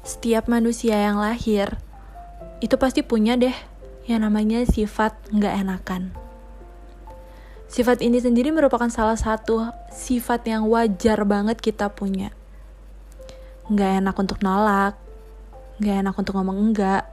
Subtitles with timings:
[0.00, 1.76] setiap manusia yang lahir
[2.60, 3.54] itu pasti punya deh
[4.08, 6.02] yang namanya sifat nggak enakan.
[7.70, 12.34] Sifat ini sendiri merupakan salah satu sifat yang wajar banget kita punya.
[13.70, 14.98] Nggak enak untuk nolak,
[15.78, 17.06] nggak enak untuk ngomong enggak.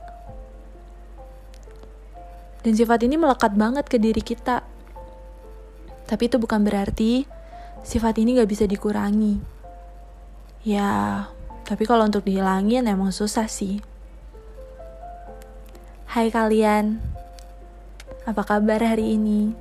[2.65, 4.65] Dan sifat ini melekat banget ke diri kita.
[6.09, 7.29] Tapi itu bukan berarti
[7.85, 9.37] sifat ini nggak bisa dikurangi.
[10.65, 11.29] Ya,
[11.67, 13.83] tapi kalau untuk dihilangin emang susah sih.
[16.07, 17.03] Hai kalian,
[18.23, 19.51] apa kabar hari ini?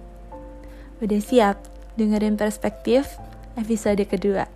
[1.02, 1.58] Udah siap
[1.98, 3.18] dengerin perspektif
[3.58, 4.46] episode kedua?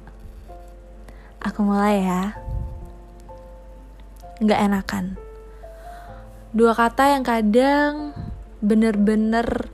[1.43, 2.39] Aku mulai ya.
[4.39, 5.05] Nggak enakan.
[6.55, 8.15] Dua kata yang kadang
[8.63, 9.67] bener-bener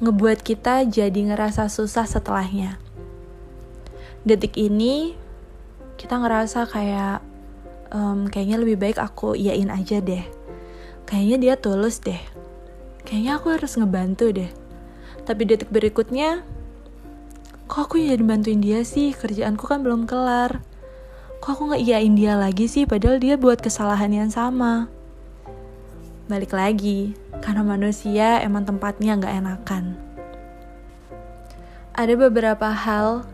[0.00, 2.80] ngebuat kita jadi ngerasa susah setelahnya.
[4.24, 5.27] Detik ini
[5.98, 7.18] kita ngerasa kayak
[7.90, 10.22] um, kayaknya lebih baik aku iyain aja deh.
[11.04, 12.20] Kayaknya dia tulus deh.
[13.02, 14.50] Kayaknya aku harus ngebantu deh.
[15.26, 16.46] Tapi detik berikutnya
[17.68, 19.10] kok aku jadi bantuin dia sih?
[19.12, 20.62] Kerjaanku kan belum kelar.
[21.42, 22.86] Kok aku nggak iyain dia lagi sih?
[22.86, 24.86] Padahal dia buat kesalahan yang sama.
[26.30, 29.84] Balik lagi karena manusia emang tempatnya nggak enakan.
[31.98, 33.26] Ada beberapa hal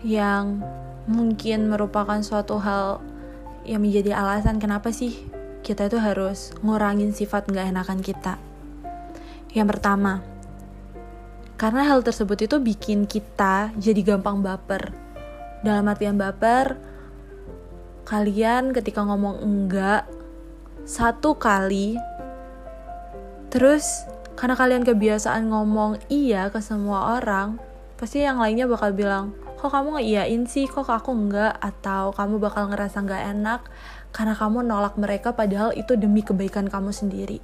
[0.00, 0.64] yang
[1.06, 2.98] mungkin merupakan suatu hal
[3.66, 5.14] yang menjadi alasan kenapa sih
[5.66, 8.38] kita itu harus ngurangin sifat nggak enakan kita.
[9.50, 10.22] Yang pertama,
[11.58, 14.94] karena hal tersebut itu bikin kita jadi gampang baper.
[15.66, 16.78] Dalam artian baper,
[18.06, 20.06] kalian ketika ngomong enggak
[20.86, 21.98] satu kali,
[23.50, 24.06] terus
[24.38, 27.58] karena kalian kebiasaan ngomong iya ke semua orang,
[27.98, 30.68] pasti yang lainnya bakal bilang, kok kamu ngeiyain sih?
[30.68, 33.60] Kok aku enggak atau kamu bakal ngerasa nggak enak
[34.12, 37.40] karena kamu nolak mereka padahal itu demi kebaikan kamu sendiri?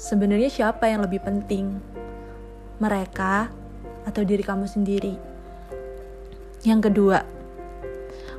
[0.00, 1.76] Sebenarnya siapa yang lebih penting?
[2.80, 3.52] Mereka
[4.08, 5.14] atau diri kamu sendiri?
[6.64, 7.18] Yang kedua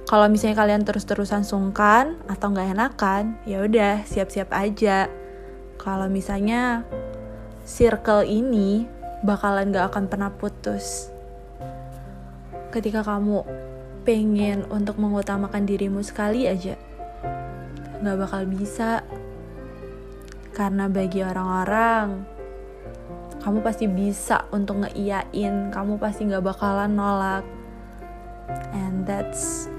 [0.09, 5.07] kalau misalnya kalian terus-terusan sungkan atau nggak enakan ya udah siap-siap aja.
[5.80, 6.84] Kalau misalnya
[7.63, 8.85] circle ini
[9.24, 11.13] bakalan gak akan pernah putus
[12.71, 13.43] ketika kamu
[14.01, 16.73] pengen untuk mengutamakan dirimu sekali aja
[18.01, 19.05] gak bakal bisa.
[20.51, 22.27] Karena bagi orang-orang
[23.41, 27.45] kamu pasti bisa untuk ngeiyain kamu pasti gak bakalan nolak.
[28.75, 29.69] And that's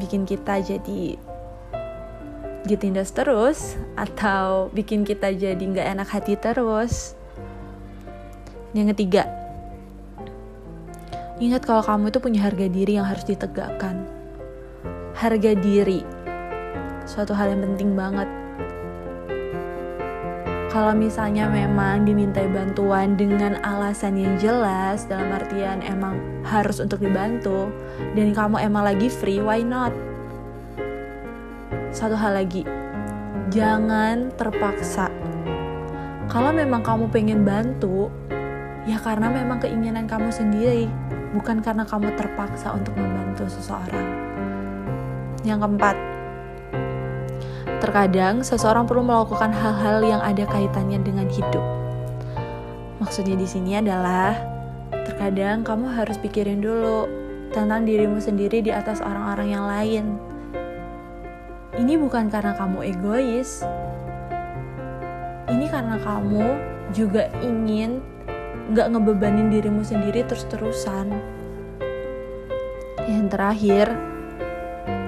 [0.00, 1.20] bikin kita jadi
[2.62, 7.14] ditindas terus atau bikin kita jadi gak enak hati terus.
[8.72, 9.41] Yang ketiga
[11.42, 14.06] Ingat kalau kamu itu punya harga diri yang harus ditegakkan.
[15.18, 16.06] Harga diri,
[17.02, 18.30] suatu hal yang penting banget.
[20.70, 26.14] Kalau misalnya memang dimintai bantuan dengan alasan yang jelas, dalam artian emang
[26.46, 27.74] harus untuk dibantu,
[28.14, 29.90] dan kamu emang lagi free, why not?
[31.90, 32.62] Satu hal lagi,
[33.50, 35.10] jangan terpaksa.
[36.30, 38.14] Kalau memang kamu pengen bantu,
[38.82, 40.90] ya karena memang keinginan kamu sendiri
[41.32, 44.08] bukan karena kamu terpaksa untuk membantu seseorang.
[45.42, 45.96] Yang keempat,
[47.82, 51.64] terkadang seseorang perlu melakukan hal-hal yang ada kaitannya dengan hidup.
[53.02, 54.38] Maksudnya di sini adalah
[55.02, 57.10] terkadang kamu harus pikirin dulu
[57.50, 60.04] tentang dirimu sendiri di atas orang-orang yang lain.
[61.74, 63.66] Ini bukan karena kamu egois.
[65.50, 66.46] Ini karena kamu
[66.94, 67.98] juga ingin
[68.72, 71.12] nggak ngebebanin dirimu sendiri terus-terusan.
[73.04, 73.86] Yang terakhir,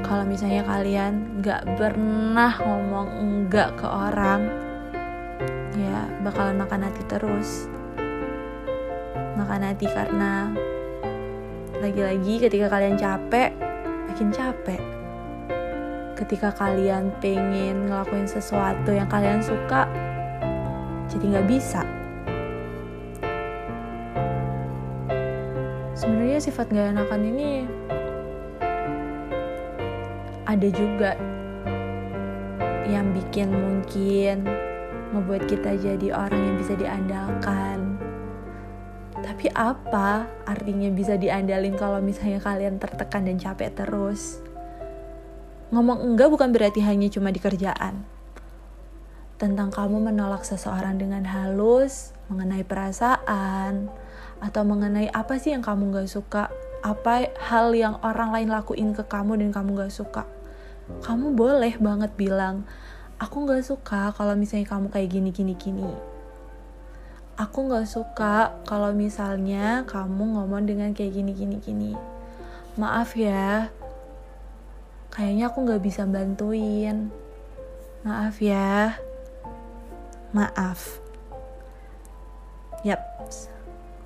[0.02, 4.50] kalau misalnya kalian nggak pernah ngomong enggak ke orang,
[5.78, 7.70] ya bakalan makan hati terus.
[9.38, 10.50] Makan hati karena
[11.78, 13.54] lagi-lagi ketika kalian capek,
[14.10, 14.82] makin capek.
[16.14, 19.86] Ketika kalian pengen ngelakuin sesuatu yang kalian suka,
[21.10, 21.93] jadi nggak bisa
[26.44, 27.64] sifat gak enakan ini
[30.44, 31.16] ada juga
[32.84, 34.44] yang bikin mungkin
[35.16, 37.96] ngebuat kita jadi orang yang bisa diandalkan.
[39.24, 44.44] Tapi apa artinya bisa diandalin kalau misalnya kalian tertekan dan capek terus?
[45.72, 48.04] Ngomong enggak bukan berarti hanya cuma di kerjaan.
[49.40, 53.88] Tentang kamu menolak seseorang dengan halus, mengenai perasaan,
[54.44, 56.52] atau mengenai apa sih yang kamu gak suka?
[56.84, 60.28] Apa hal yang orang lain lakuin ke kamu dan kamu gak suka?
[61.00, 62.68] Kamu boleh banget bilang
[63.16, 65.92] aku nggak suka kalau misalnya kamu kayak gini gini gini.
[67.40, 71.92] Aku nggak suka kalau misalnya kamu ngomong dengan kayak gini gini gini.
[72.76, 73.72] Maaf ya
[75.08, 77.08] kayaknya aku nggak bisa bantuin.
[78.04, 78.98] Maaf ya.
[80.36, 81.00] Maaf.
[82.84, 83.00] Yap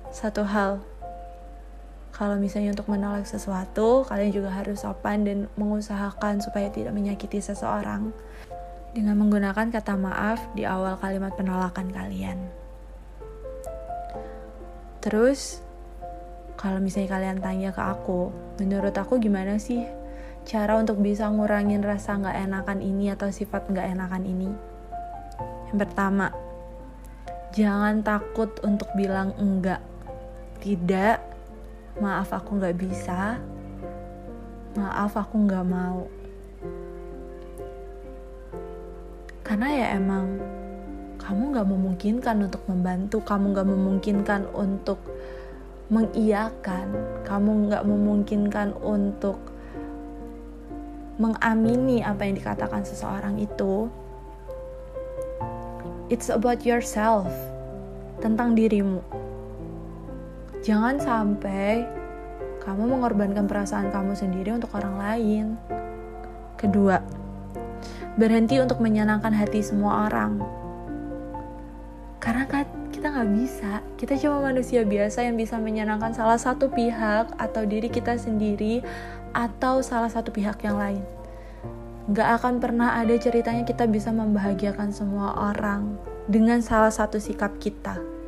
[0.09, 0.81] satu hal
[2.19, 8.11] kalau misalnya untuk menolak sesuatu, kalian juga harus sopan dan mengusahakan supaya tidak menyakiti seseorang
[8.91, 12.51] dengan menggunakan kata maaf di awal kalimat penolakan kalian.
[14.99, 15.63] Terus,
[16.59, 19.87] kalau misalnya kalian tanya ke aku, menurut aku gimana sih
[20.43, 24.49] cara untuk bisa ngurangin rasa nggak enakan ini atau sifat nggak enakan ini?
[25.71, 26.35] Yang pertama,
[27.55, 29.88] jangan takut untuk bilang enggak.
[30.59, 31.17] Tidak,
[32.03, 33.39] maaf aku nggak bisa.
[34.75, 36.03] Maaf aku nggak mau.
[39.47, 40.35] Karena ya emang
[41.15, 44.99] kamu nggak memungkinkan untuk membantu, kamu nggak memungkinkan untuk
[45.89, 46.91] mengiyakan,
[47.23, 49.39] kamu nggak memungkinkan untuk
[51.17, 53.87] mengamini apa yang dikatakan seseorang itu.
[56.11, 57.31] It's about yourself,
[58.19, 59.28] tentang dirimu.
[60.59, 61.87] Jangan sampai
[62.59, 65.45] kamu mengorbankan perasaan kamu sendiri untuk orang lain.
[66.59, 66.99] Kedua,
[68.19, 70.43] berhenti untuk menyenangkan hati semua orang.
[72.19, 77.31] Karena kan kita nggak bisa, kita cuma manusia biasa yang bisa menyenangkan salah satu pihak
[77.39, 78.83] atau diri kita sendiri
[79.31, 81.03] atau salah satu pihak yang lain.
[82.11, 85.95] Nggak akan pernah ada ceritanya kita bisa membahagiakan semua orang
[86.27, 88.18] dengan salah satu sikap kita.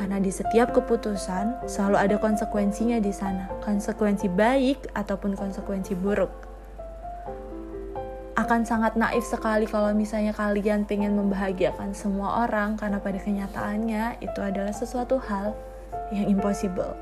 [0.00, 6.50] Karena di setiap keputusan selalu ada konsekuensinya di sana, konsekuensi baik ataupun konsekuensi buruk
[8.40, 14.40] akan sangat naif sekali kalau misalnya kalian pengen membahagiakan semua orang karena pada kenyataannya itu
[14.40, 15.52] adalah sesuatu hal
[16.08, 16.96] yang impossible.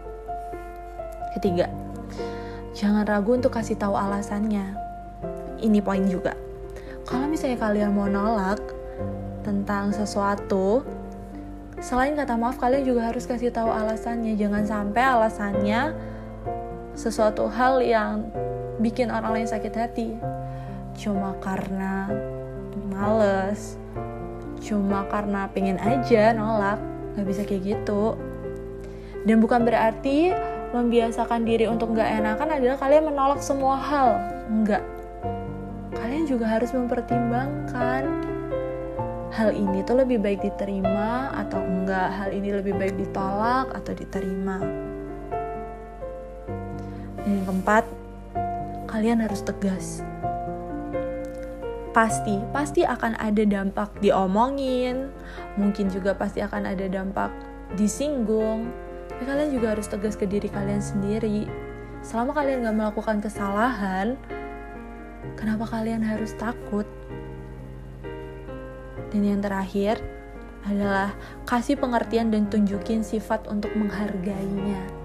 [1.39, 1.71] Ketiga,
[2.75, 4.75] jangan ragu untuk kasih tahu alasannya.
[5.63, 6.35] Ini poin juga.
[7.07, 8.61] Kalau misalnya kalian mau nolak
[9.47, 10.83] tentang sesuatu,
[11.81, 14.35] selain kata maaf kalian juga harus kasih tahu alasannya.
[14.35, 15.95] Jangan sampai alasannya
[16.99, 18.29] sesuatu hal yang
[18.83, 20.09] bikin orang lain sakit hati.
[20.99, 22.11] Cuma karena
[22.91, 23.79] males.
[24.59, 26.79] Cuma karena pengen aja nolak.
[27.15, 28.19] Nggak bisa kayak gitu.
[29.27, 30.35] Dan bukan berarti
[30.75, 34.19] membiasakan diri untuk nggak enakan adalah kalian menolak semua hal.
[34.51, 34.85] Enggak
[36.09, 38.03] kalian juga harus mempertimbangkan
[39.33, 42.09] hal ini tuh lebih baik diterima atau enggak?
[42.17, 44.59] Hal ini lebih baik ditolak atau diterima?
[47.29, 47.85] Yang keempat
[48.89, 50.01] kalian harus tegas.
[51.93, 55.13] Pasti pasti akan ada dampak diomongin.
[55.61, 57.29] Mungkin juga pasti akan ada dampak
[57.77, 58.71] disinggung.
[59.13, 61.45] Tapi kalian juga harus tegas ke diri kalian sendiri.
[62.01, 64.15] Selama kalian gak melakukan kesalahan
[65.35, 66.87] kenapa kalian harus takut
[69.11, 70.01] dan yang terakhir
[70.67, 71.15] adalah
[71.49, 74.99] kasih pengertian dan tunjukin sifat untuk menghargainya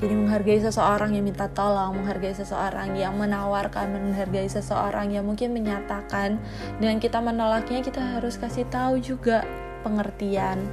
[0.00, 6.40] jadi menghargai seseorang yang minta tolong, menghargai seseorang yang menawarkan, menghargai seseorang yang mungkin menyatakan
[6.80, 9.44] dengan kita menolaknya kita harus kasih tahu juga
[9.84, 10.64] pengertian.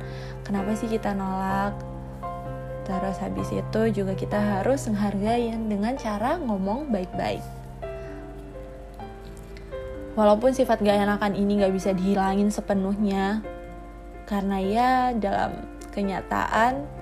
[0.47, 1.75] Kenapa sih kita nolak?
[2.87, 7.43] Terus habis itu juga kita harus menghargai dengan cara ngomong baik-baik.
[10.17, 13.45] Walaupun sifat gak enakan ini gak bisa dihilangin sepenuhnya,
[14.25, 15.61] karena ya dalam
[15.93, 16.97] kenyataan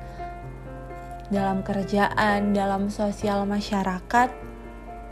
[1.29, 4.29] dalam kerjaan, dalam sosial masyarakat,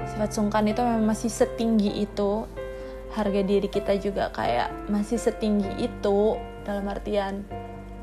[0.06, 2.46] sifat sungkan itu memang masih setinggi itu.
[3.14, 6.34] Harga diri kita juga kayak masih setinggi itu
[6.66, 7.46] dalam artian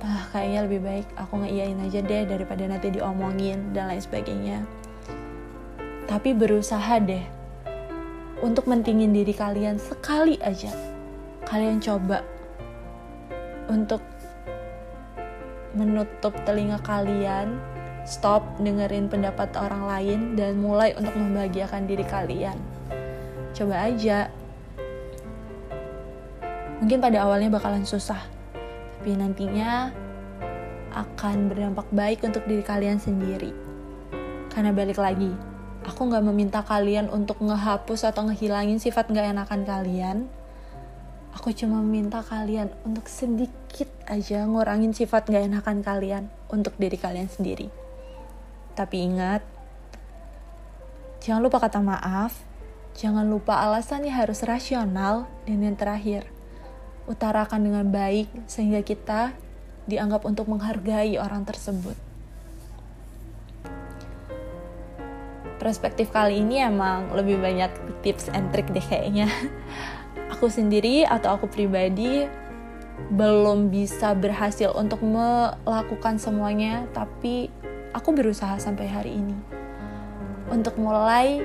[0.00, 4.58] ah kayaknya lebih baik aku ngeiyain aja deh daripada nanti diomongin dan lain sebagainya.
[6.06, 7.39] Tapi berusaha deh
[8.40, 10.72] untuk mentingin diri kalian sekali aja.
[11.44, 12.24] Kalian coba
[13.70, 14.02] untuk
[15.76, 17.60] menutup telinga kalian
[18.02, 22.58] stop dengerin pendapat orang lain dan mulai untuk membahagiakan diri kalian.
[23.54, 24.32] Coba aja.
[26.80, 28.24] Mungkin pada awalnya bakalan susah,
[28.98, 29.92] tapi nantinya
[30.96, 33.52] akan berdampak baik untuk diri kalian sendiri.
[34.48, 35.30] Karena balik lagi,
[35.90, 40.18] aku gak meminta kalian untuk ngehapus atau ngehilangin sifat gak enakan kalian.
[41.34, 47.26] Aku cuma meminta kalian untuk sedikit aja ngurangin sifat gak enakan kalian untuk diri kalian
[47.26, 47.66] sendiri.
[48.78, 49.42] Tapi ingat,
[51.20, 52.50] jangan lupa kata maaf
[53.00, 55.30] Jangan lupa alasannya harus rasional.
[55.46, 56.26] Dan yang terakhir,
[57.06, 59.32] utarakan dengan baik sehingga kita
[59.86, 62.09] dianggap untuk menghargai orang tersebut.
[65.60, 67.68] Perspektif kali ini emang lebih banyak
[68.00, 69.28] tips and trick deh kayaknya.
[70.34, 72.24] Aku sendiri atau aku pribadi
[73.12, 77.52] belum bisa berhasil untuk melakukan semuanya, tapi
[77.92, 79.36] aku berusaha sampai hari ini
[80.50, 81.42] untuk mulai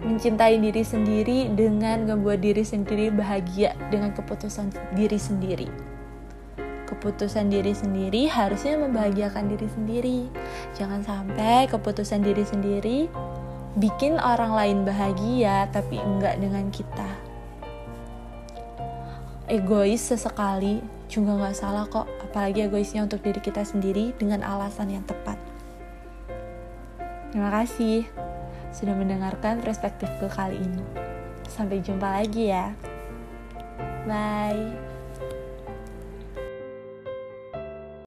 [0.00, 5.89] mencintai diri sendiri dengan membuat diri sendiri bahagia dengan keputusan diri sendiri.
[7.00, 10.20] Keputusan diri sendiri harusnya membahagiakan diri sendiri.
[10.76, 13.08] Jangan sampai keputusan diri sendiri
[13.80, 17.08] bikin orang lain bahagia tapi enggak dengan kita.
[19.48, 25.02] Egois sesekali juga nggak salah kok, apalagi egoisnya untuk diri kita sendiri dengan alasan yang
[25.08, 25.40] tepat.
[27.32, 28.04] Terima kasih
[28.76, 30.84] sudah mendengarkan perspektifku kali ini.
[31.48, 32.76] Sampai jumpa lagi ya.
[34.04, 34.89] Bye.